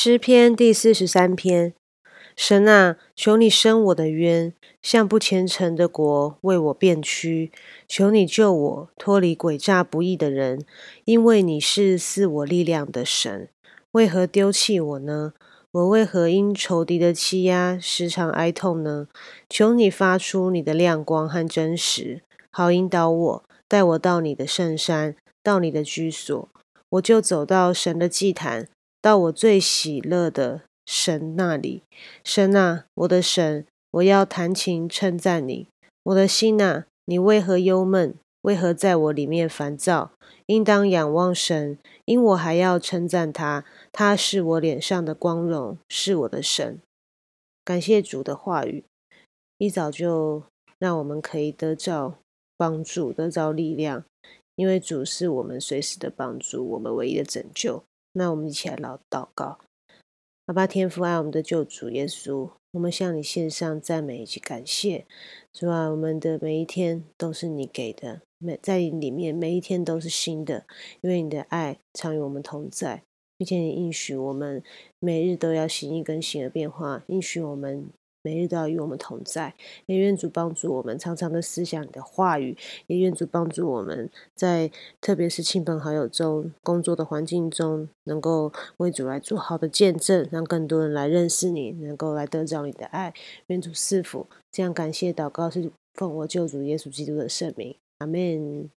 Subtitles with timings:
[0.00, 1.74] 诗篇第四十三篇：
[2.36, 7.50] 神啊，求你伸我的冤，向不虔诚的国为我辩屈。
[7.88, 10.64] 求你救我脱离诡诈不义的人，
[11.04, 13.48] 因为你是赐我力量的神。
[13.90, 15.32] 为何丢弃我呢？
[15.72, 19.08] 我为何因仇敌的欺压时常哀痛呢？
[19.50, 22.22] 求你发出你的亮光和真实，
[22.52, 26.48] 好引导我，带我到你的圣山，到你的居所，
[26.90, 28.68] 我就走到神的祭坛。
[29.00, 31.82] 到我最喜乐的神那里，
[32.24, 35.68] 神啊，我的神，我要弹琴称赞你。
[36.02, 38.14] 我的心啊，你为何忧闷？
[38.42, 40.12] 为何在我里面烦躁？
[40.46, 43.64] 应当仰望神，因我还要称赞他。
[43.92, 46.78] 他是我脸上的光荣，是我的神。
[47.64, 48.84] 感谢主的话语，
[49.58, 50.44] 一早就
[50.78, 52.14] 让我们可以得着
[52.56, 54.04] 帮助，得着力量，
[54.54, 57.82] 因为主是我们随时的帮助，我们唯一的拯救。
[58.18, 59.60] 那我们一起来祷祷告，
[60.46, 65.06] 阿爸天父爱我们的救主耶稣，我们向你献上赞美以及感谢。
[65.52, 70.66] 主啊，我们的每一天都是你给的，每在你里面每一天都是新的，
[71.00, 73.04] 因为你的爱常与我们同在，
[73.36, 74.64] 并且你应许我们
[74.98, 77.88] 每日都要行一更新的变化，应许我们。
[78.28, 79.54] 每日都要与我们同在，
[79.86, 82.54] 也愿主帮助我们常常的思想你的话语，
[82.86, 93.14] 也愿主帮助我们在特别是亲朋好友中、工作的环境中，能够为主来做好的见证，让更多人来认识你，能够来得着你的爱。
[93.46, 98.77] 愿主赐福，这样感谢祷告是奉我救主耶稣基督的圣名，阿门。